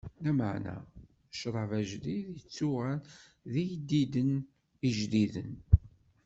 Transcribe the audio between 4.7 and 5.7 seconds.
ijdiden.